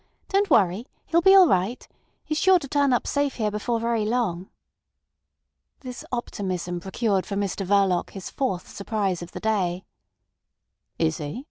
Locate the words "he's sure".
2.25-2.57